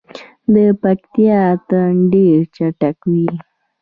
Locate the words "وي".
3.11-3.27